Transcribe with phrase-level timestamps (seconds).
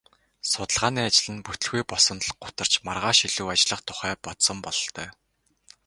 [0.51, 5.07] Судалгааны ажил нь бүтэлгүй болсонд л гутарч маргааш илүү ажиллах тухай бодсон бололтой.